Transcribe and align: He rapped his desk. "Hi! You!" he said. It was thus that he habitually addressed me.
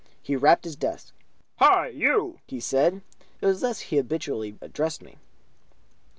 He 0.19 0.35
rapped 0.35 0.65
his 0.65 0.75
desk. 0.75 1.13
"Hi! 1.57 1.89
You!" 1.89 2.39
he 2.47 2.59
said. 2.59 3.03
It 3.39 3.45
was 3.45 3.61
thus 3.61 3.77
that 3.81 3.85
he 3.89 3.97
habitually 3.97 4.57
addressed 4.59 5.03
me. 5.03 5.17